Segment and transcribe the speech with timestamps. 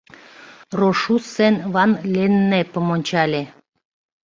[0.79, 3.43] Рошуссен Ван-Леннепым ончале.